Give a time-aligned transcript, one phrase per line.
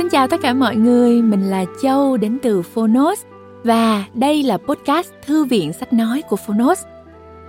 [0.00, 3.20] Xin chào tất cả mọi người, mình là Châu đến từ Phonos
[3.64, 6.82] và đây là podcast Thư viện sách nói của Phonos.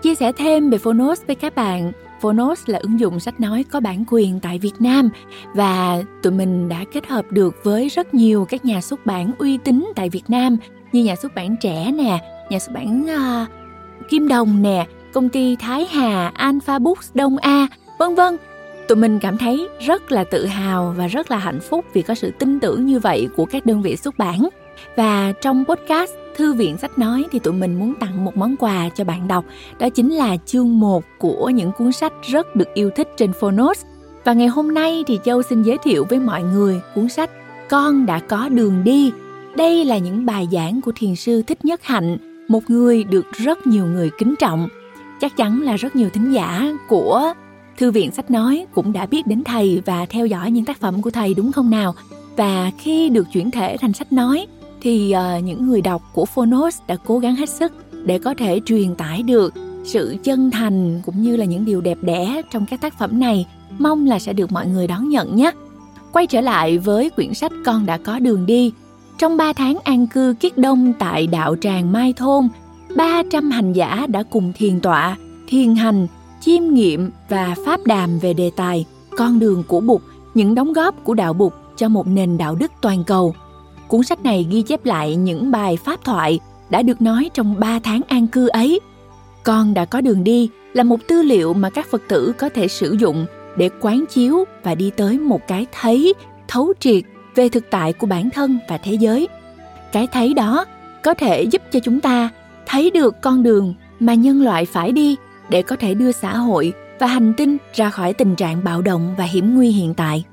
[0.02, 1.92] Chia sẻ thêm về Phonos với các bạn,
[2.22, 5.10] Phonos là ứng dụng sách nói có bản quyền tại Việt Nam
[5.56, 9.58] và tụi mình đã kết hợp được với rất nhiều các nhà xuất bản uy
[9.58, 10.58] tín tại Việt Nam
[10.92, 13.50] như nhà xuất bản trẻ nè, nhà xuất bản uh,
[14.10, 17.68] Kim Đồng nè, công ty Thái Hà, Alpha Books Đông A,
[18.00, 18.38] vân vân
[18.92, 22.16] tụi mình cảm thấy rất là tự hào và rất là hạnh phúc vì có
[22.16, 24.50] sự tin tưởng như vậy của các đơn vị xuất bản.
[24.96, 28.90] Và trong podcast Thư viện sách nói thì tụi mình muốn tặng một món quà
[28.96, 29.46] cho bạn đọc.
[29.80, 33.86] Đó chính là chương 1 của những cuốn sách rất được yêu thích trên Phonos.
[34.24, 37.30] Và ngày hôm nay thì Châu xin giới thiệu với mọi người cuốn sách
[37.70, 39.12] Con đã có đường đi.
[39.56, 43.68] Đây là những bài giảng của thiền sư Thích Nhất Hạnh, một người được rất
[43.68, 44.68] nhiều người kính trọng.
[45.22, 47.34] Chắc chắn là rất nhiều thính giả của
[47.82, 51.02] Thư viện sách nói cũng đã biết đến thầy và theo dõi những tác phẩm
[51.02, 51.96] của thầy đúng không nào?
[52.38, 54.48] Và khi được chuyển thể thành sách nói
[54.82, 57.74] thì uh, những người đọc của Phonos đã cố gắng hết sức
[58.06, 61.98] để có thể truyền tải được sự chân thành cũng như là những điều đẹp
[62.02, 63.46] đẽ trong các tác phẩm này.
[63.80, 65.52] Mong là sẽ được mọi người đón nhận nhé.
[66.14, 68.74] Quay trở lại với quyển sách Con đã có đường đi.
[69.18, 72.48] Trong 3 tháng an cư kiết đông tại đạo tràng Mai Thôn,
[72.96, 76.08] 300 hành giả đã cùng thiền tọa, thiền hành
[76.42, 78.86] chiêm nghiệm và pháp đàm về đề tài
[79.18, 80.02] con đường của Bụt,
[80.34, 83.36] những đóng góp của đạo Bụt cho một nền đạo đức toàn cầu.
[83.88, 87.80] Cuốn sách này ghi chép lại những bài pháp thoại đã được nói trong 3
[87.80, 88.80] tháng an cư ấy.
[89.44, 92.68] Con đã có đường đi là một tư liệu mà các Phật tử có thể
[92.68, 93.26] sử dụng
[93.58, 96.14] để quán chiếu và đi tới một cái thấy
[96.48, 97.04] thấu triệt
[97.36, 99.28] về thực tại của bản thân và thế giới.
[99.92, 100.66] Cái thấy đó
[101.04, 102.30] có thể giúp cho chúng ta
[102.66, 105.16] thấy được con đường mà nhân loại phải đi
[105.52, 109.16] để có thể đưa xã hội và hành tinh ra khỏi tình trạng bạo động
[109.18, 110.24] và hiểm nguy hiện tại.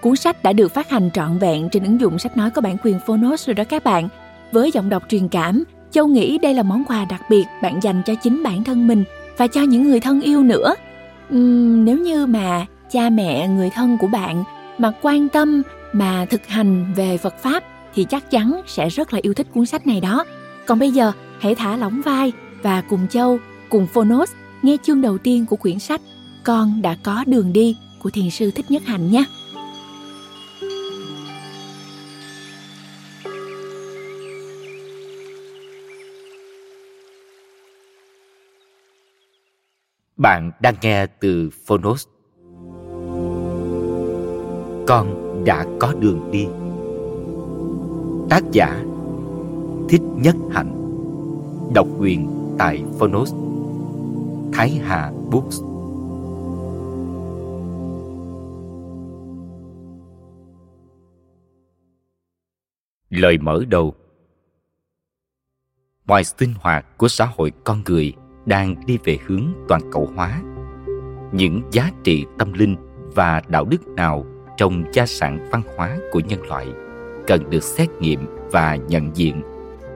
[0.00, 2.76] Cuốn sách đã được phát hành trọn vẹn trên ứng dụng sách nói có bản
[2.84, 4.08] quyền Phonos rồi đó các bạn.
[4.52, 8.02] Với giọng đọc truyền cảm, Châu nghĩ đây là món quà đặc biệt bạn dành
[8.06, 9.04] cho chính bản thân mình
[9.36, 10.74] và cho những người thân yêu nữa.
[11.34, 14.44] Uhm, nếu như mà cha mẹ, người thân của bạn
[14.78, 17.64] mà quan tâm mà thực hành về Phật pháp
[17.94, 20.24] thì chắc chắn sẽ rất là yêu thích cuốn sách này đó.
[20.66, 22.32] Còn bây giờ, hãy thả lỏng vai
[22.62, 23.38] và cùng Châu
[23.70, 26.00] cùng Phonos nghe chương đầu tiên của quyển sách
[26.44, 29.24] Con đã có đường đi của thiền sư Thích Nhất Hạnh nhé.
[40.16, 42.06] Bạn đang nghe từ Phonos.
[44.86, 46.46] Con đã có đường đi.
[48.30, 48.84] Tác giả
[49.88, 50.74] Thích Nhất Hạnh
[51.74, 52.28] Độc quyền
[52.58, 53.34] tại Phonos
[54.58, 55.60] Thái Hà Books
[63.10, 63.94] Lời mở đầu
[66.06, 68.12] Mọi sinh hoạt của xã hội con người
[68.46, 70.42] đang đi về hướng toàn cầu hóa.
[71.32, 72.76] Những giá trị tâm linh
[73.14, 74.26] và đạo đức nào
[74.56, 76.66] trong gia sản văn hóa của nhân loại
[77.26, 79.42] cần được xét nghiệm và nhận diện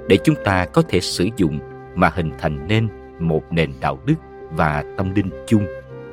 [0.08, 1.58] để chúng ta có thể sử dụng
[1.94, 2.88] mà hình thành nên
[3.20, 4.14] một nền đạo đức
[4.56, 5.66] và tâm linh chung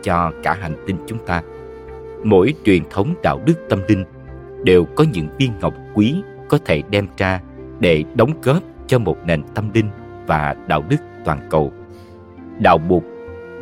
[0.04, 1.42] cho cả hành tinh chúng ta.
[2.24, 4.04] Mỗi truyền thống đạo đức tâm linh
[4.64, 7.42] đều có những viên ngọc quý có thể đem ra
[7.80, 9.90] để đóng góp cho một nền tâm linh
[10.28, 11.74] và đạo đức toàn cầu.
[12.60, 13.04] Đạo Bụt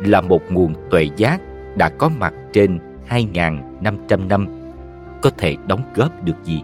[0.04, 1.40] là một nguồn tuệ giác
[1.76, 2.78] đã có mặt trên
[3.08, 4.46] 2.500 năm,
[5.22, 6.62] có thể đóng góp được gì?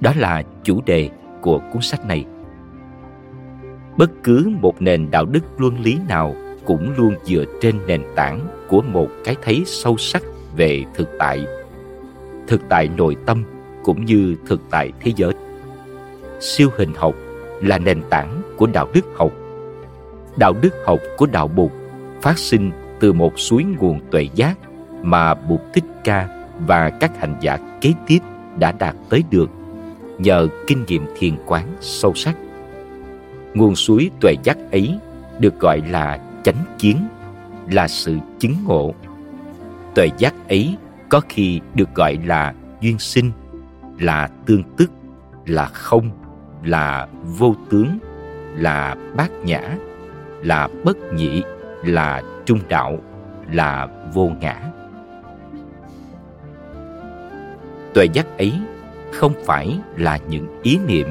[0.00, 1.10] Đó là chủ đề
[1.40, 2.24] của cuốn sách này
[3.96, 8.40] bất cứ một nền đạo đức luân lý nào cũng luôn dựa trên nền tảng
[8.68, 10.22] của một cái thấy sâu sắc
[10.56, 11.46] về thực tại.
[12.46, 13.44] Thực tại nội tâm
[13.84, 15.32] cũng như thực tại thế giới.
[16.40, 17.14] Siêu hình học
[17.62, 19.32] là nền tảng của đạo đức học.
[20.36, 21.70] Đạo đức học của đạo bụt
[22.22, 22.70] phát sinh
[23.00, 24.54] từ một suối nguồn tuệ giác
[25.02, 26.28] mà bụt thích ca
[26.66, 28.18] và các hành giả kế tiếp
[28.58, 29.50] đã đạt tới được
[30.18, 32.36] nhờ kinh nghiệm thiền quán sâu sắc.
[33.54, 34.98] Nguồn suối tuệ giác ấy
[35.38, 36.96] được gọi là chánh kiến
[37.70, 38.94] là sự chứng ngộ.
[39.94, 40.76] Tuệ giác ấy
[41.08, 43.30] có khi được gọi là duyên sinh,
[43.98, 44.90] là tương tức,
[45.46, 46.10] là không,
[46.64, 47.08] là
[47.38, 47.98] vô tướng,
[48.56, 49.76] là bát nhã,
[50.42, 51.42] là bất nhị,
[51.84, 52.98] là trung đạo,
[53.52, 54.60] là vô ngã.
[57.94, 58.52] Tuệ giác ấy
[59.12, 61.06] không phải là những ý niệm,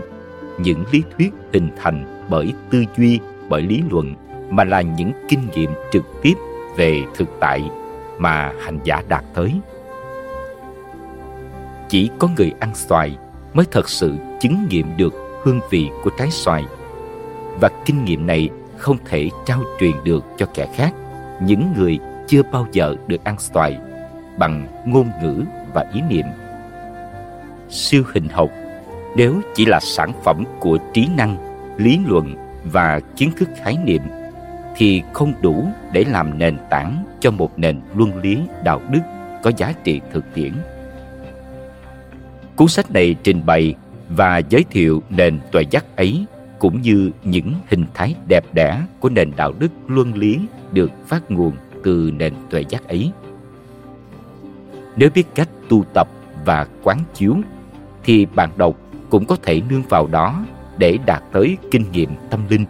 [0.60, 3.20] những lý thuyết hình thành bởi tư duy,
[3.50, 4.16] bởi lý luận
[4.54, 6.34] mà là những kinh nghiệm trực tiếp
[6.76, 7.70] về thực tại
[8.18, 9.54] mà hành giả đạt tới.
[11.90, 13.18] Chỉ có người ăn xoài
[13.54, 15.14] mới thật sự chứng nghiệm được
[15.44, 16.66] hương vị của trái xoài.
[17.62, 20.94] Và kinh nghiệm này không thể trao truyền được cho kẻ khác.
[21.42, 23.78] Những người chưa bao giờ được ăn xoài
[24.38, 26.26] bằng ngôn ngữ và ý niệm.
[27.70, 28.50] Siêu hình học,
[29.16, 31.38] nếu chỉ là sản phẩm của trí năng,
[31.78, 34.02] lý luận và kiến thức khái niệm
[34.76, 39.00] thì không đủ để làm nền tảng cho một nền luân lý đạo đức
[39.44, 40.52] có giá trị thực tiễn.
[42.56, 43.76] Cuốn sách này trình bày
[44.10, 46.26] và giới thiệu nền tuệ giác ấy
[46.60, 50.40] cũng như những hình thái đẹp đẽ của nền đạo đức luân lý
[50.72, 51.52] được phát nguồn
[51.84, 53.12] từ nền tuệ giác ấy.
[54.96, 56.08] Nếu biết cách tu tập
[56.46, 57.36] và quán chiếu,
[58.04, 58.76] thì bạn đọc
[59.10, 60.46] cũng có thể nương vào đó
[60.78, 62.66] để đạt tới kinh nghiệm tâm linh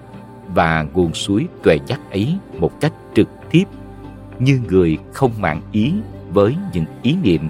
[0.54, 3.64] và nguồn suối tuệ giác ấy một cách trực tiếp
[4.40, 5.94] như người không mạn ý
[6.30, 7.50] với những ý niệm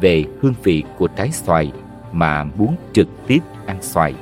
[0.00, 1.72] về hương vị của trái xoài
[2.12, 4.14] mà muốn trực tiếp ăn xoài.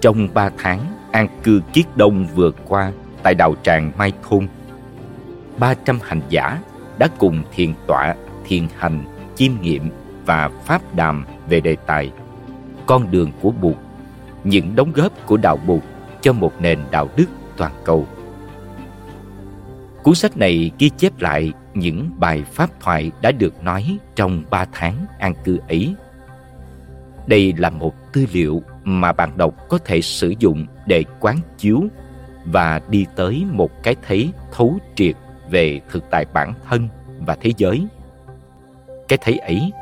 [0.00, 0.80] Trong ba tháng
[1.12, 2.92] an cư kiết đông vừa qua
[3.22, 4.48] tại đạo tràng Mai Thôn,
[5.58, 6.58] ba trăm hành giả
[6.98, 8.14] đã cùng thiền tọa,
[8.44, 9.04] thiền hành,
[9.34, 9.90] chiêm nghiệm
[10.26, 12.12] và pháp đàm về đề tài
[12.86, 13.76] con đường của Bụt,
[14.44, 15.82] những đóng góp của đạo Bụt
[16.20, 17.26] cho một nền đạo đức
[17.56, 18.06] toàn cầu.
[20.02, 24.64] Cuốn sách này ghi chép lại những bài pháp thoại đã được nói trong ba
[24.72, 25.94] tháng an cư ấy.
[27.26, 31.82] Đây là một tư liệu mà bạn đọc có thể sử dụng để quán chiếu
[32.44, 35.16] và đi tới một cái thấy thấu triệt
[35.50, 36.88] về thực tại bản thân
[37.18, 37.86] và thế giới.
[39.08, 39.72] Cái thấy ấy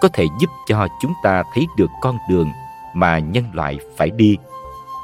[0.00, 2.48] có thể giúp cho chúng ta thấy được con đường
[2.94, 4.36] mà nhân loại phải đi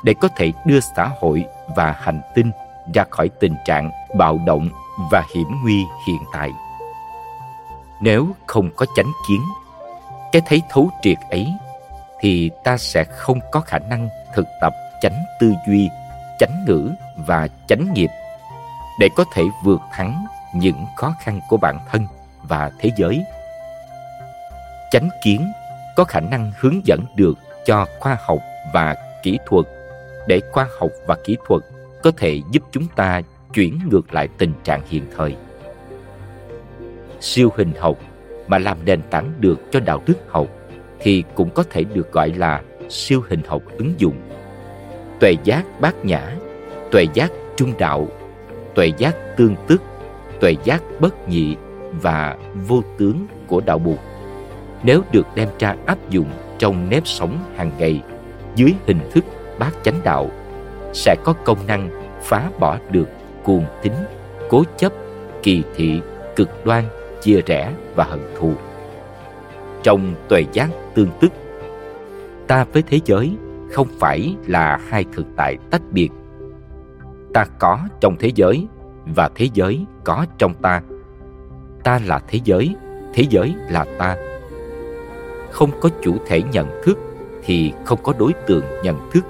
[0.05, 1.45] để có thể đưa xã hội
[1.77, 2.51] và hành tinh
[2.95, 4.69] ra khỏi tình trạng bạo động
[5.11, 6.51] và hiểm nguy hiện tại.
[8.01, 9.41] Nếu không có chánh kiến,
[10.33, 11.55] cái thấy thấu triệt ấy,
[12.21, 15.89] thì ta sẽ không có khả năng thực tập chánh tư duy,
[16.39, 16.91] chánh ngữ
[17.27, 18.11] và chánh nghiệp
[18.99, 22.07] để có thể vượt thắng những khó khăn của bản thân
[22.43, 23.25] và thế giới.
[24.91, 25.53] Chánh kiến
[25.97, 28.39] có khả năng hướng dẫn được cho khoa học
[28.75, 29.67] và kỹ thuật
[30.29, 31.63] để khoa học và kỹ thuật
[32.03, 33.23] có thể giúp chúng ta
[33.55, 35.37] chuyển ngược lại tình trạng hiện thời.
[37.21, 37.97] Siêu hình học
[38.47, 40.47] mà làm nền tảng được cho đạo đức học
[41.01, 44.17] thì cũng có thể được gọi là siêu hình học ứng dụng.
[45.21, 46.37] Tuệ giác bát nhã,
[46.91, 48.09] tuệ giác trung đạo,
[48.75, 49.83] tuệ giác tương tức,
[50.41, 51.57] tuệ giác bất nhị
[51.93, 52.37] và
[52.69, 53.99] vô tướng của đạo Bụt.
[54.83, 56.31] Nếu được đem ra áp dụng
[56.61, 58.03] trong nếp sống hàng ngày
[58.55, 59.25] dưới hình thức
[59.59, 60.31] bát chánh đạo
[60.93, 61.91] sẽ có công năng
[62.23, 63.09] phá bỏ được
[63.45, 63.93] cuồng tín,
[64.49, 64.93] cố chấp,
[65.43, 66.01] kỳ thị,
[66.37, 66.85] cực đoan,
[67.23, 68.53] chia rẽ và hận thù.
[69.83, 71.33] Trong tuệ giác tương tức,
[72.47, 73.37] ta với thế giới
[73.71, 76.09] không phải là hai thực tại tách biệt.
[77.35, 78.67] Ta có trong thế giới
[79.05, 80.83] và thế giới có trong ta.
[81.85, 82.75] Ta là thế giới,
[83.15, 84.17] thế giới là ta.
[85.51, 86.99] Không có chủ thể nhận thức
[87.45, 89.25] thì không có đối tượng nhận thức.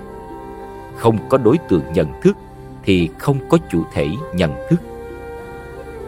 [0.97, 2.37] Không có đối tượng nhận thức
[2.83, 4.81] thì không có chủ thể nhận thức.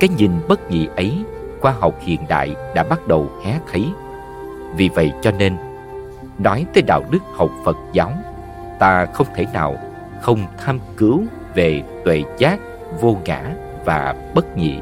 [0.00, 1.25] Cái nhìn bất nhị ấy,
[1.61, 3.87] khoa học hiện đại đã bắt đầu hé thấy.
[4.77, 5.56] Vì vậy cho nên,
[6.39, 8.13] nói tới đạo đức học Phật giáo,
[8.79, 9.77] ta không thể nào
[10.20, 11.22] không tham cứu
[11.55, 12.60] về tuệ giác,
[13.01, 14.79] vô ngã và bất nhị.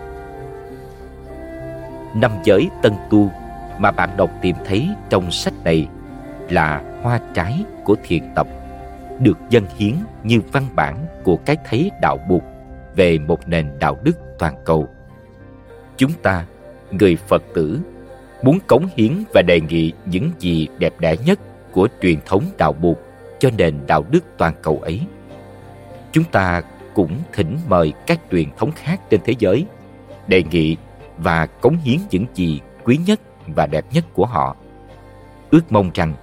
[2.14, 3.30] Năm giới tân tu
[3.80, 5.88] mà bạn đọc tìm thấy trong sách này
[6.50, 8.46] là hoa trái của thiền tập
[9.20, 12.42] được dân hiến như văn bản của cái thấy đạo buộc
[12.96, 14.88] về một nền đạo đức toàn cầu.
[15.96, 16.44] Chúng ta,
[16.90, 17.80] người Phật tử,
[18.42, 21.40] muốn cống hiến và đề nghị những gì đẹp đẽ nhất
[21.72, 22.98] của truyền thống đạo buộc
[23.38, 25.00] cho nền đạo đức toàn cầu ấy.
[26.12, 26.62] Chúng ta
[26.94, 29.66] cũng thỉnh mời các truyền thống khác trên thế giới
[30.26, 30.76] đề nghị
[31.18, 33.20] và cống hiến những gì quý nhất
[33.54, 34.56] và đẹp nhất của họ.
[35.50, 36.14] Ước mong rằng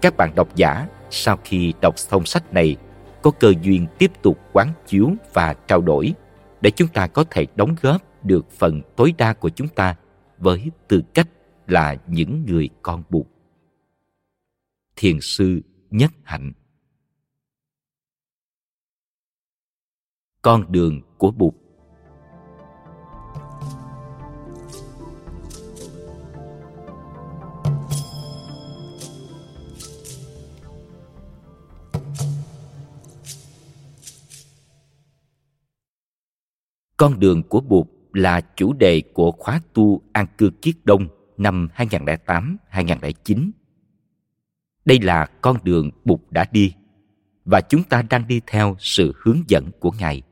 [0.00, 2.76] các bạn độc giả sau khi đọc xong sách này
[3.22, 6.14] có cơ duyên tiếp tục quán chiếu và trao đổi
[6.60, 9.96] để chúng ta có thể đóng góp được phần tối đa của chúng ta
[10.38, 11.28] với tư cách
[11.66, 13.26] là những người con Bụt.
[14.96, 16.52] Thiền sư Nhất Hạnh
[20.42, 21.54] Con đường của Bụt
[36.96, 41.68] Con đường của Bụt là chủ đề của khóa tu An Cư Kiết Đông năm
[41.76, 43.50] 2008-2009.
[44.84, 46.74] Đây là con đường Bụt đã đi
[47.44, 50.22] và chúng ta đang đi theo sự hướng dẫn của Ngài.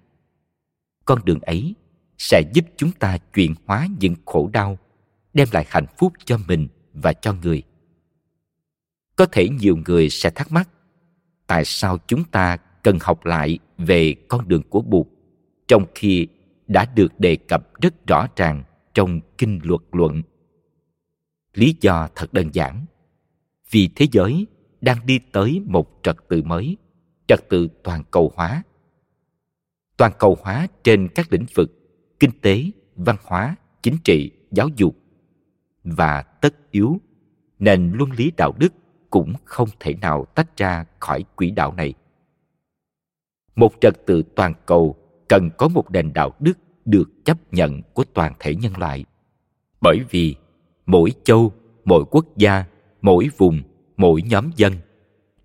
[1.04, 1.75] Con đường ấy
[2.18, 4.78] sẽ giúp chúng ta chuyển hóa những khổ đau,
[5.35, 7.62] đem lại hạnh phúc cho mình và cho người.
[9.16, 10.68] Có thể nhiều người sẽ thắc mắc,
[11.47, 15.06] tại sao chúng ta cần học lại về con đường của Bụt
[15.68, 16.26] trong khi
[16.66, 20.23] đã được đề cập rất rõ ràng trong kinh luật luận.
[21.54, 22.85] Lý do thật đơn giản.
[23.71, 24.47] Vì thế giới
[24.80, 26.76] đang đi tới một trật tự mới,
[27.28, 28.62] trật tự toàn cầu hóa.
[29.97, 31.71] Toàn cầu hóa trên các lĩnh vực
[32.21, 32.64] kinh tế,
[32.97, 34.97] văn hóa, chính trị, giáo dục
[35.85, 37.00] và tất yếu
[37.59, 38.73] nền luân lý đạo đức
[39.11, 41.94] cũng không thể nào tách ra khỏi quỹ đạo này.
[43.56, 44.97] Một trật tự toàn cầu
[45.35, 49.05] cần có một nền đạo đức được chấp nhận của toàn thể nhân loại.
[49.81, 50.35] Bởi vì
[50.87, 51.53] mỗi châu,
[51.85, 52.64] mỗi quốc gia,
[53.03, 53.62] mỗi vùng,
[53.97, 54.73] mỗi nhóm dân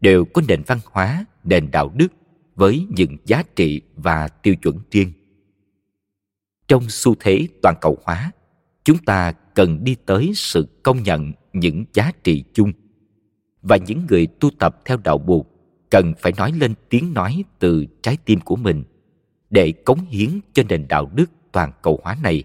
[0.01, 2.07] đều có nền văn hóa, nền đạo đức
[2.55, 5.11] với những giá trị và tiêu chuẩn riêng.
[6.67, 8.31] Trong xu thế toàn cầu hóa,
[8.83, 12.71] chúng ta cần đi tới sự công nhận những giá trị chung
[13.61, 15.47] và những người tu tập theo đạo buộc
[15.89, 18.83] cần phải nói lên tiếng nói từ trái tim của mình
[19.49, 22.43] để cống hiến cho nền đạo đức toàn cầu hóa này.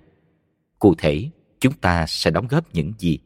[0.79, 1.31] Cụ thể,
[1.61, 3.19] chúng ta sẽ đóng góp những gì?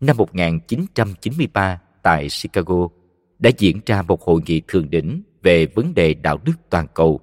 [0.00, 2.88] Năm 1993 tại Chicago
[3.38, 7.20] đã diễn ra một hội nghị thượng đỉnh về vấn đề đạo đức toàn cầu.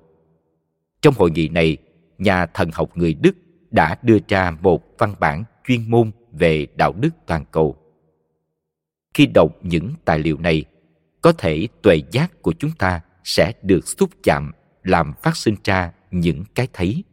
[1.01, 1.77] Trong hội nghị này,
[2.17, 3.35] nhà thần học người Đức
[3.71, 7.75] đã đưa ra một văn bản chuyên môn về đạo đức toàn cầu.
[9.13, 10.65] Khi đọc những tài liệu này,
[11.21, 14.51] có thể tuệ giác của chúng ta sẽ được xúc chạm
[14.87, 17.03] làm phát sinh ra những cái thấy.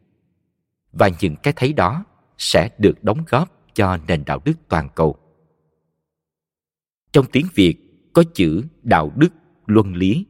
[0.92, 2.04] Và những cái thấy đó
[2.38, 5.16] sẽ được đóng góp cho nền đạo đức toàn cầu.
[7.12, 7.76] Trong tiếng việt
[8.12, 9.28] có chữ đạo đức
[9.66, 10.26] luân lý.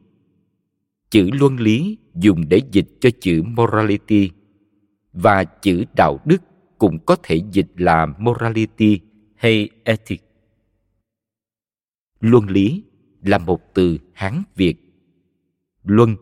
[1.09, 4.31] Chữ luân lý dùng để dịch cho chữ morality.
[5.13, 6.41] Và chữ đạo đức
[6.77, 8.99] cũng có thể dịch là morality
[9.35, 10.21] hay ethic.
[12.19, 12.83] Luân lý
[13.21, 14.75] là một từ hán việt.
[15.83, 16.15] Luân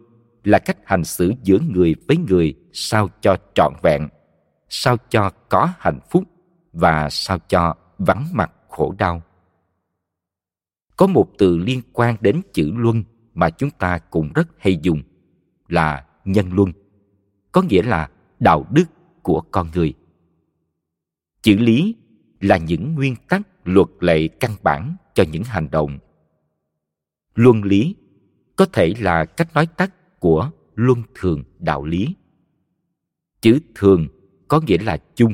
[0.43, 4.07] là cách hành xử giữa người với người sao cho trọn vẹn,
[4.69, 6.23] sao cho có hạnh phúc
[6.73, 9.21] và sao cho vắng mặt khổ đau.
[10.97, 15.01] Có một từ liên quan đến chữ luân mà chúng ta cũng rất hay dùng,
[15.67, 16.71] là nhân luân,
[17.51, 18.09] có nghĩa là
[18.39, 18.85] đạo đức
[19.21, 19.93] của con người.
[21.41, 21.95] Chữ lý
[22.41, 25.99] là những nguyên tắc luật lệ căn bản cho những hành động.
[27.35, 27.95] Luân lý
[28.55, 32.15] có thể là cách nói tắt của luân thường đạo lý.
[33.41, 34.07] Chữ thường
[34.47, 35.33] có nghĩa là chung.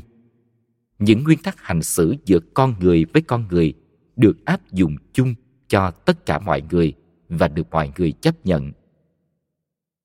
[0.99, 3.73] Những nguyên tắc hành xử giữa con người với con người
[4.15, 5.35] được áp dụng chung
[5.67, 6.93] cho tất cả mọi người
[7.29, 8.71] và được mọi người chấp nhận.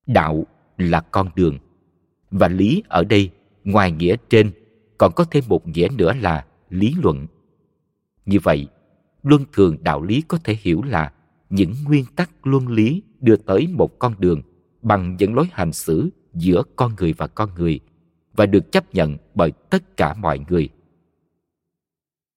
[0.05, 0.45] Đạo
[0.77, 1.57] là con đường.
[2.31, 3.29] Và lý ở đây,
[3.63, 4.51] ngoài nghĩa trên,
[4.97, 7.27] còn có thêm một nghĩa nữa là lý luận.
[8.25, 8.67] Như vậy,
[9.23, 11.13] luân thường đạo lý có thể hiểu là
[11.49, 14.41] những nguyên tắc luân lý đưa tới một con đường
[14.85, 17.79] bằng những lối hành xử giữa con người và con người
[18.33, 20.69] và được chấp nhận bởi tất cả mọi người.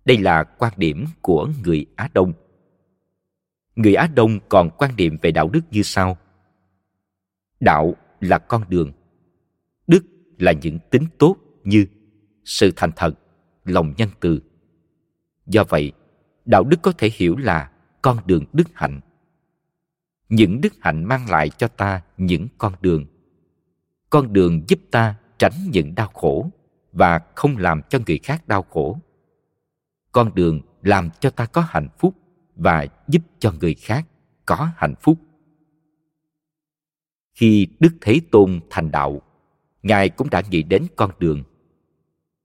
[0.04, 2.32] Đây là quan điểm của người á đông.
[3.76, 6.18] Người á đông còn quan điểm về đạo đức như sau.
[7.60, 8.92] Đạo là con đường,
[9.86, 10.04] đức
[10.38, 11.86] là những tính tốt như
[12.44, 13.14] sự thành thật,
[13.64, 14.40] lòng nhân từ.
[15.46, 15.92] Do vậy,
[16.44, 17.70] đạo đức có thể hiểu là
[18.02, 19.00] con đường đức hạnh
[20.28, 23.06] những đức hạnh mang lại cho ta những con đường.
[24.10, 26.50] Con đường giúp ta tránh những đau khổ
[26.92, 28.98] và không làm cho người khác đau khổ.
[30.12, 32.14] Con đường làm cho ta có hạnh phúc
[32.56, 34.06] và giúp cho người khác
[34.46, 35.18] có hạnh phúc.
[37.34, 39.22] Khi đức thế tôn thành đạo,
[39.82, 41.42] ngài cũng đã nghĩ đến con đường.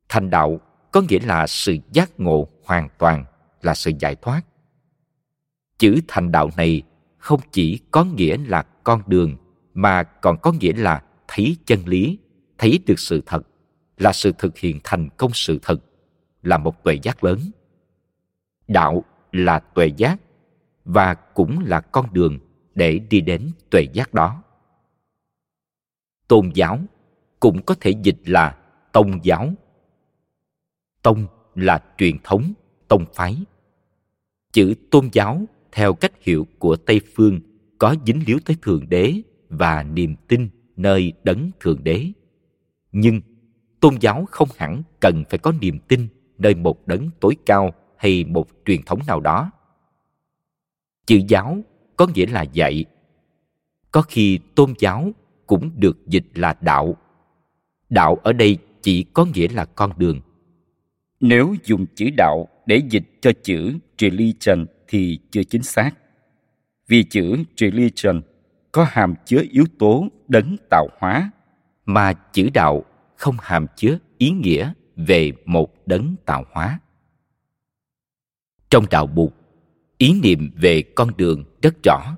[0.10, 0.60] Thành đạo
[0.92, 3.26] có nghĩa là sự giác ngộ hoàn toàn,
[3.62, 4.42] là sự giải thoát.
[5.78, 6.82] Chữ thành đạo này
[7.24, 9.36] không chỉ có nghĩa là con đường,
[9.74, 12.18] mà còn có nghĩa là thấy chân lý,
[12.58, 13.42] thấy được sự thật,
[13.98, 15.80] là sự thực hiện thành công sự thật,
[16.42, 17.40] là một tuệ giác lớn.
[18.68, 20.18] Đạo là tuệ giác,
[20.86, 22.40] và cũng là con đường
[22.76, 24.44] để đi đến tuệ giác đó.
[26.28, 26.80] Tôn giáo
[27.40, 28.58] cũng có thể dịch là
[28.92, 29.54] tông giáo.
[31.02, 32.54] Tông là truyền thống,
[32.88, 33.38] tông phái.
[34.52, 35.42] Chữ tôn giáo
[35.74, 37.40] theo cách hiểu của Tây Phương,
[37.80, 42.12] có dính líu tới Thượng Đế và niềm tin nơi đấng Thượng Đế.
[42.92, 43.22] Nhưng,
[43.80, 48.24] tôn giáo không hẳn cần phải có niềm tin nơi một đấng tối cao hay
[48.24, 49.52] một truyền thống nào đó.
[51.06, 51.58] Chữ giáo
[51.98, 52.86] có nghĩa là dạy.
[53.92, 55.12] Có khi tôn giáo
[55.48, 56.98] cũng được dịch là đạo.
[57.90, 60.22] Đạo ở đây chỉ có nghĩa là con đường.
[61.20, 65.92] Nếu dùng chữ đạo để dịch cho chữ religion thì chưa chính xác.
[66.88, 68.22] Vì chữ religion
[68.72, 71.32] có hàm chứa yếu tố đấng tạo hóa,
[71.86, 72.84] mà chữ đạo
[73.16, 76.80] không hàm chứa ý nghĩa về một đấng tạo hóa.
[78.70, 79.34] Trong đạo bụt
[79.98, 82.18] ý niệm về con đường rất rõ.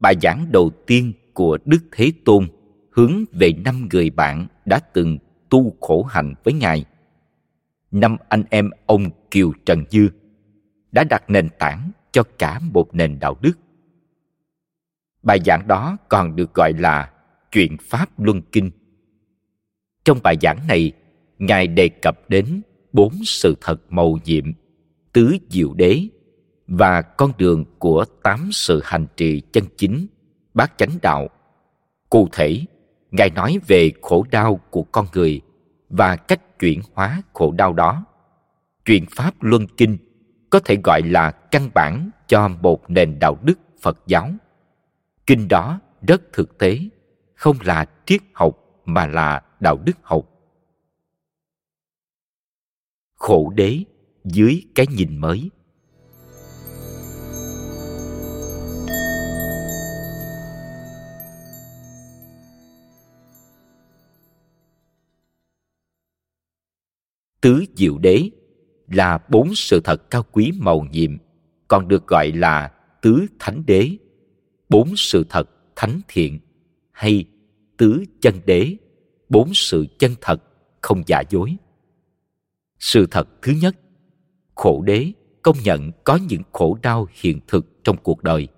[0.00, 2.48] Bài giảng đầu tiên của đức thế tôn
[2.90, 5.18] hướng về năm người bạn đã từng
[5.50, 6.84] tu khổ hạnh với ngài.
[7.90, 10.08] Năm anh em ông kiều trần dư
[10.94, 13.52] đã đặt nền tảng cho cả một nền đạo đức.
[15.22, 17.12] Bài giảng đó còn được gọi là
[17.52, 18.70] chuyện pháp luân kinh.
[20.04, 20.92] Trong bài giảng này,
[21.38, 24.44] ngài đề cập đến bốn sự thật màu nhiệm,
[25.12, 26.08] tứ diệu đế
[26.66, 30.06] và con đường của tám sự hành trì chân chính,
[30.54, 31.28] bát chánh đạo.
[32.10, 32.60] Cụ thể,
[33.10, 35.40] ngài nói về khổ đau của con người
[35.88, 38.04] và cách chuyển hóa khổ đau đó.
[38.84, 39.96] Chuyện pháp luân kinh
[40.54, 44.30] có thể gọi là căn bản cho một nền đạo đức phật giáo.
[45.26, 46.78] Kinh đó rất thực tế,
[47.34, 50.28] không là triết học mà là đạo đức học.
[53.14, 53.84] Khổ đế
[54.24, 55.50] dưới cái nhìn mới.
[67.40, 68.30] Tứ diệu đế
[68.88, 71.16] là bốn sự thật cao quý màu nhiệm,
[71.68, 72.72] còn được gọi là
[73.02, 73.90] tứ thánh đế.
[74.68, 76.38] Bốn sự thật thánh thiện
[76.92, 77.24] hay
[77.76, 78.76] tứ chân đế,
[79.28, 80.42] bốn sự chân thật
[80.82, 81.56] không giả dối.
[82.78, 83.76] Sự thật thứ nhất,
[84.54, 88.48] khổ đế công nhận có những khổ đau hiện thực trong cuộc đời.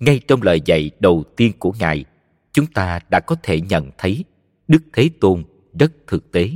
[0.00, 2.04] Ngay trong lời dạy đầu tiên của ngài,
[2.52, 4.24] chúng ta đã có thể nhận thấy
[4.68, 5.44] đức thế tôn
[5.78, 6.50] rất thực tế.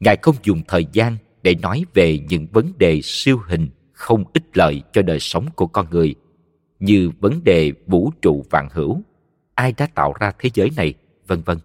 [0.00, 4.56] Ngài không dùng thời gian để nói về những vấn đề siêu hình không ích
[4.56, 6.14] lợi cho đời sống của con người,
[6.80, 9.02] như vấn đề vũ trụ vạn hữu,
[9.54, 10.94] ai đã tạo ra thế giới này,
[11.26, 11.58] vân vân.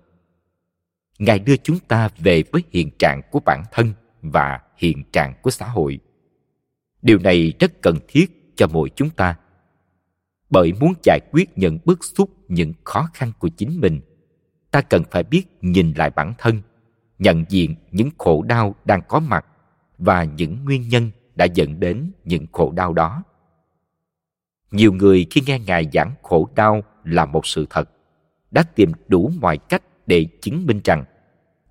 [1.19, 5.49] Ngài đưa chúng ta về với hiện trạng của bản thân và hiện trạng của
[5.49, 5.99] xã hội.
[7.01, 9.37] Điều này rất cần thiết cho mỗi chúng ta,
[10.49, 14.01] bởi muốn giải quyết những bức xúc, những khó khăn của chính mình,
[14.71, 16.61] ta cần phải biết nhìn lại bản thân,
[17.19, 19.45] nhận diện những khổ đau đang có mặt
[19.99, 23.23] và những nguyên nhân đã dẫn đến những khổ đau đó.
[24.71, 27.89] Nhiều người khi nghe ngài giảng khổ đau là một sự thật,
[28.51, 31.05] đã tìm đủ mọi cách để chứng minh rằng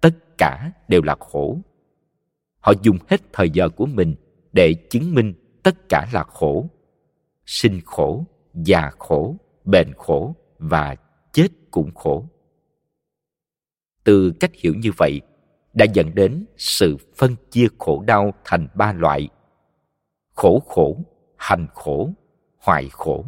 [0.00, 1.58] tất cả đều là khổ.
[2.60, 4.14] Họ dùng hết thời giờ của mình
[4.52, 6.70] để chứng minh tất cả là khổ,
[7.46, 10.96] sinh khổ, già khổ, bệnh khổ và
[11.32, 12.26] chết cũng khổ.
[14.04, 15.20] Từ cách hiểu như vậy
[15.78, 19.28] đã dẫn đến sự phân chia khổ đau thành ba loại.
[20.34, 20.96] Khổ khổ,
[21.36, 22.10] hành khổ
[22.58, 23.24] hoại khổ.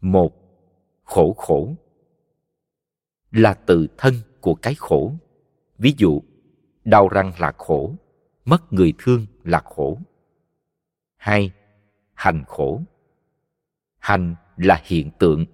[0.00, 0.32] Một,
[1.04, 1.74] khổ khổ
[3.30, 5.12] là tự thân của cái khổ.
[5.78, 6.22] Ví dụ,
[6.84, 7.94] đau răng là khổ,
[8.44, 9.98] mất người thương là khổ.
[11.16, 11.52] Hai,
[12.14, 12.82] hành khổ.
[13.98, 15.46] Hành là hiện tượng.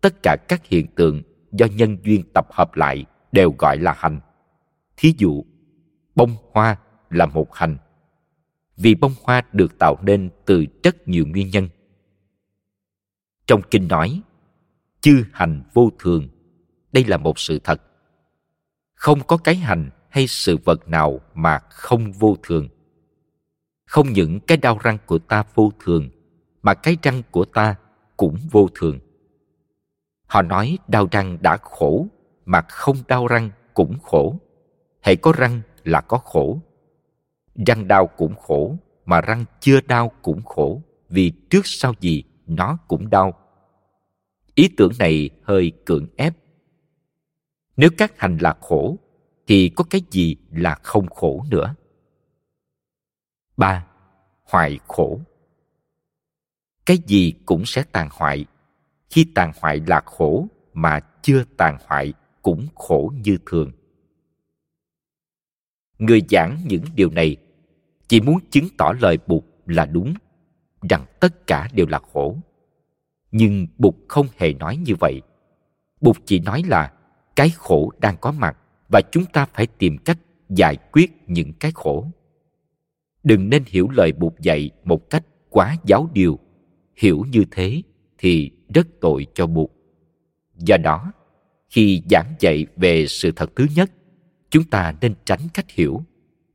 [0.00, 4.20] Tất cả các hiện tượng do nhân duyên tập hợp lại đều gọi là hành
[4.98, 5.44] thí dụ,
[6.14, 6.76] bông hoa
[7.10, 7.76] là một hành.
[8.76, 11.68] Vì bông hoa được tạo nên từ rất nhiều nguyên nhân.
[13.46, 14.22] Trong kinh nói,
[15.00, 16.28] chư hành vô thường,
[16.92, 17.82] đây là một sự thật.
[18.94, 22.68] Không có cái hành hay sự vật nào mà không vô thường.
[23.86, 26.10] Không những cái đau răng của ta vô thường,
[26.62, 27.74] mà cái răng của ta
[28.16, 28.98] cũng vô thường.
[30.26, 32.06] Họ nói đau răng đã khổ,
[32.44, 34.38] mà không đau răng cũng khổ
[35.00, 36.60] hãy có răng là có khổ.
[37.66, 42.78] Răng đau cũng khổ, mà răng chưa đau cũng khổ, vì trước sau gì nó
[42.88, 43.34] cũng đau.
[44.54, 46.34] Ý tưởng này hơi cưỡng ép.
[47.76, 48.96] Nếu các hành là khổ,
[49.46, 51.74] thì có cái gì là không khổ nữa?
[53.56, 53.86] Ba
[54.44, 55.20] hoại khổ.
[56.86, 58.44] Cái gì cũng sẽ tàn hoại.
[59.10, 63.72] Khi tàn hoại là khổ, mà chưa tàn hoại cũng khổ như thường
[65.98, 67.36] người giảng những điều này
[68.08, 70.14] chỉ muốn chứng tỏ lời bụt là đúng,
[70.90, 72.36] rằng tất cả đều là khổ.
[73.30, 75.22] Nhưng bụt không hề nói như vậy.
[76.00, 76.92] Bụt chỉ nói là
[77.36, 78.58] cái khổ đang có mặt
[78.92, 82.06] và chúng ta phải tìm cách giải quyết những cái khổ.
[83.22, 86.38] Đừng nên hiểu lời bụt dạy một cách quá giáo điều.
[86.96, 87.82] Hiểu như thế
[88.18, 89.70] thì rất tội cho bụt.
[90.56, 91.12] Do đó,
[91.68, 93.90] khi giảng dạy về sự thật thứ nhất
[94.50, 96.02] chúng ta nên tránh cách hiểu.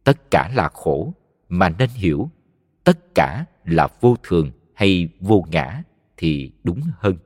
[0.04, 1.14] Tất cả là khổ,
[1.50, 2.30] mà nên hiểu.
[2.84, 5.84] Tất cả là vô thường hay vô ngã
[6.18, 7.18] thì đúng hơn.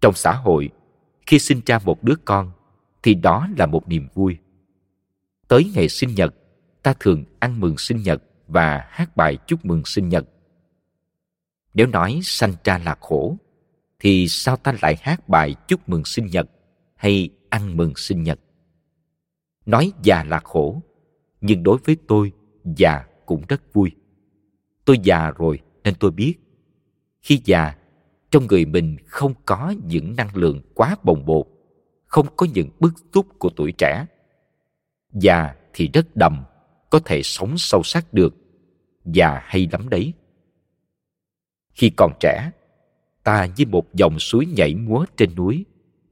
[0.00, 0.70] Trong xã hội,
[1.26, 2.52] khi sinh ra một đứa con,
[3.02, 4.38] thì đó là một niềm vui.
[5.48, 6.34] Tới ngày sinh nhật,
[6.82, 10.24] ta thường ăn mừng sinh nhật và hát bài chúc mừng sinh nhật.
[11.74, 13.36] Nếu nói sanh ra là khổ,
[13.98, 16.50] thì sao ta lại hát bài chúc mừng sinh nhật
[16.94, 18.40] hay ăn mừng sinh nhật.
[19.66, 20.82] Nói già là khổ,
[21.40, 22.32] nhưng đối với tôi,
[22.76, 23.90] già cũng rất vui.
[24.84, 26.34] Tôi già rồi nên tôi biết,
[27.22, 27.74] khi già,
[28.30, 31.46] trong người mình không có những năng lượng quá bồng bột,
[32.06, 34.06] không có những bức xúc của tuổi trẻ.
[35.12, 36.44] Già thì rất đầm,
[36.90, 38.34] có thể sống sâu sắc được.
[39.04, 40.12] Già hay lắm đấy.
[41.72, 42.50] Khi còn trẻ,
[43.24, 45.64] ta như một dòng suối nhảy múa trên núi,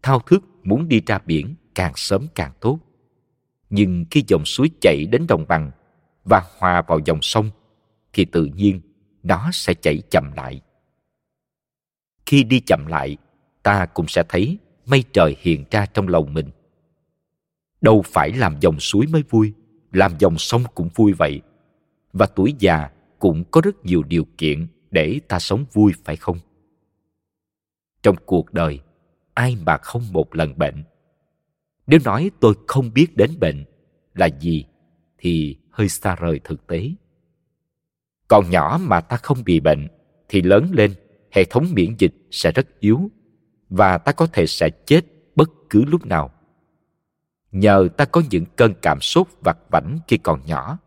[0.03, 2.79] thao thức muốn đi ra biển càng sớm càng tốt.
[3.71, 5.71] Nhưng khi dòng suối chảy đến đồng bằng
[6.25, 7.51] và hòa vào dòng sông,
[8.13, 8.81] thì tự nhiên
[9.23, 10.61] nó sẽ chảy chậm lại.
[12.27, 13.17] Khi đi chậm lại,
[13.63, 16.51] ta cũng sẽ thấy mây trời hiện ra trong lòng mình.
[17.81, 19.53] Đâu phải làm dòng suối mới vui,
[19.93, 21.41] làm dòng sông cũng vui vậy.
[22.13, 26.39] Và tuổi già cũng có rất nhiều điều kiện để ta sống vui phải không?
[28.03, 28.81] Trong cuộc đời
[29.38, 30.85] ai mà không một lần bệnh.
[31.87, 33.64] Nếu nói tôi không biết đến bệnh
[34.14, 34.64] là gì
[35.18, 36.90] thì hơi xa rời thực tế.
[38.29, 39.88] Còn nhỏ mà ta không bị bệnh
[40.29, 40.94] thì lớn lên,
[41.33, 43.11] hệ thống miễn dịch sẽ rất yếu
[43.68, 45.01] và ta có thể sẽ chết
[45.37, 46.31] bất cứ lúc nào.
[47.53, 50.79] Nhờ ta có những cơn cảm xúc vặt vảnh khi còn nhỏ,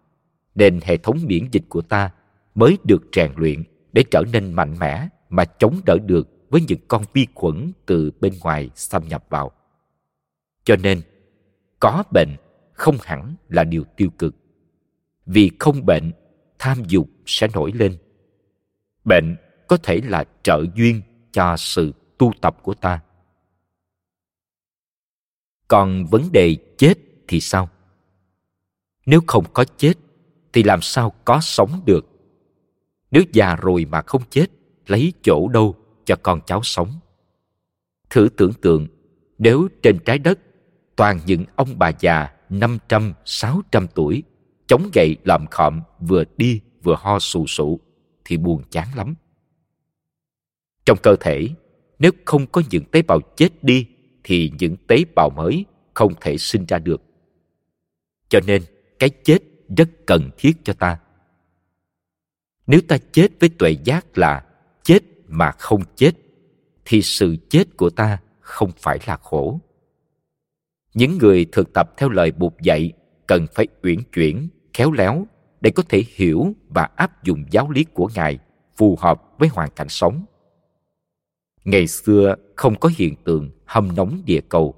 [0.55, 2.11] nên hệ thống miễn dịch của ta
[2.55, 6.79] mới được rèn luyện để trở nên mạnh mẽ mà chống đỡ được với những
[6.87, 9.51] con vi khuẩn từ bên ngoài xâm nhập vào.
[10.63, 11.01] Cho nên,
[11.79, 12.35] có bệnh
[12.73, 14.35] không hẳn là điều tiêu cực.
[15.25, 16.11] Vì không bệnh,
[16.59, 17.97] tham dục sẽ nổi lên.
[19.03, 19.35] Bệnh
[19.67, 22.99] có thể là trợ duyên cho sự tu tập của ta.
[25.67, 26.93] Còn vấn đề chết
[27.27, 27.69] thì sao?
[29.05, 29.93] Nếu không có chết,
[30.53, 32.05] thì làm sao có sống được?
[33.11, 34.45] Nếu già rồi mà không chết,
[34.87, 35.80] lấy chỗ đâu?
[36.11, 36.99] Cho con cháu sống.
[38.09, 38.87] Thử tưởng tượng
[39.37, 40.39] nếu trên trái đất
[40.95, 44.23] toàn những ông bà già năm trăm, sáu trăm tuổi
[44.67, 47.79] chống gậy làm khọm vừa đi vừa ho sù sụ
[48.25, 49.15] thì buồn chán lắm.
[50.85, 51.47] Trong cơ thể
[51.99, 53.87] nếu không có những tế bào chết đi
[54.23, 57.01] thì những tế bào mới không thể sinh ra được.
[58.29, 58.61] Cho nên
[58.99, 59.39] cái chết
[59.77, 60.99] rất cần thiết cho ta.
[62.67, 64.45] Nếu ta chết với tuệ giác là
[64.83, 64.99] chết
[65.31, 66.11] mà không chết,
[66.85, 69.59] thì sự chết của ta không phải là khổ.
[70.93, 72.91] Những người thực tập theo lời buộc dạy
[73.27, 75.27] cần phải uyển chuyển, khéo léo
[75.61, 78.39] để có thể hiểu và áp dụng giáo lý của ngài
[78.77, 80.25] phù hợp với hoàn cảnh sống.
[81.63, 84.75] Ngày xưa không có hiện tượng hâm nóng địa cầu,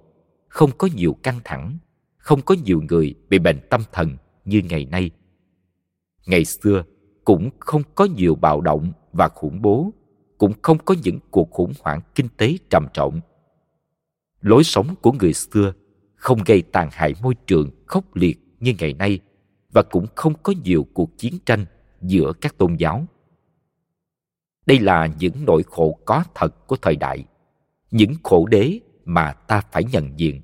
[0.48, 1.78] không có nhiều căng thẳng,
[2.18, 5.12] không có nhiều người bị bệnh tâm thần như ngày nay.
[6.26, 6.84] Ngày xưa
[7.26, 9.94] cũng không có nhiều bạo động và khủng bố
[10.44, 13.20] cũng không có những cuộc khủng hoảng kinh tế trầm trọng.
[14.42, 15.74] Lối sống của người xưa
[16.16, 19.20] không gây tàn hại môi trường khốc liệt như ngày nay
[19.74, 21.66] và cũng không có nhiều cuộc chiến tranh
[22.02, 23.06] giữa các tôn giáo.
[24.66, 27.26] Đây là những nỗi khổ có thật của thời đại,
[27.92, 30.42] những khổ đế mà ta phải nhận diện.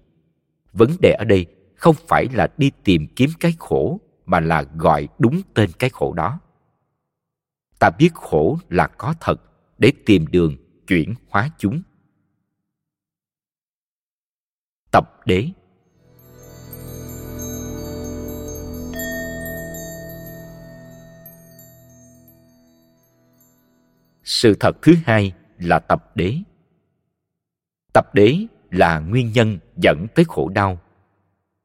[0.73, 5.07] Vấn đề ở đây không phải là đi tìm kiếm cái khổ mà là gọi
[5.19, 6.39] đúng tên cái khổ đó.
[7.79, 9.48] Ta biết khổ là có thật
[9.79, 11.81] để tìm đường chuyển hóa chúng.
[14.91, 15.49] Tập đế.
[24.23, 26.37] Sự thật thứ hai là tập đế.
[27.93, 28.37] Tập đế
[28.71, 30.81] là nguyên nhân dẫn tới khổ đau.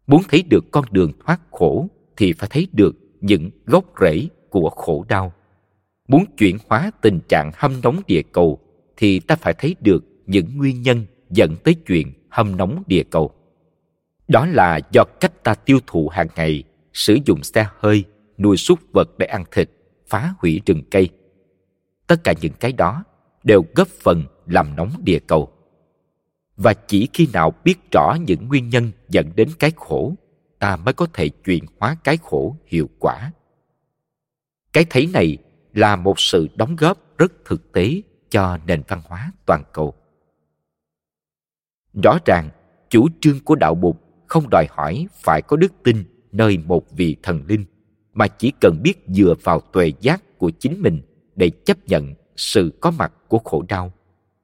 [0.06, 4.70] Muốn thấy được con đường thoát khổ thì phải thấy được những gốc rễ của
[4.70, 5.33] khổ đau
[6.08, 8.58] muốn chuyển hóa tình trạng hâm nóng địa cầu,
[8.96, 13.30] thì ta phải thấy được những nguyên nhân dẫn tới chuyện hâm nóng địa cầu.
[14.28, 16.62] Đó là do cách ta tiêu thụ hàng ngày,
[16.92, 18.04] sử dụng xe hơi,
[18.38, 19.70] nuôi súc vật để ăn thịt,
[20.06, 21.08] phá hủy rừng cây.
[22.06, 23.04] Tất cả những cái đó
[23.44, 25.52] đều góp phần làm nóng địa cầu.
[26.56, 30.14] Và chỉ khi nào biết rõ những nguyên nhân dẫn đến cái khổ,
[30.58, 33.32] ta mới có thể chuyển hóa cái khổ hiệu quả.
[34.72, 35.38] Cái thấy này
[35.74, 39.94] là một sự đóng góp rất thực tế cho nền văn hóa toàn cầu.
[42.02, 42.48] Rõ ràng,
[42.90, 47.16] chủ trương của đạo bụt không đòi hỏi phải có đức tin nơi một vị
[47.22, 47.64] thần linh,
[48.12, 51.02] mà chỉ cần biết dựa vào tuệ giác của chính mình
[51.36, 53.92] để chấp nhận sự có mặt của khổ đau,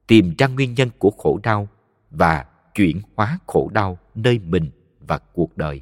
[0.07, 1.67] tìm ra nguyên nhân của khổ đau
[2.09, 5.81] và chuyển hóa khổ đau nơi mình và cuộc đời.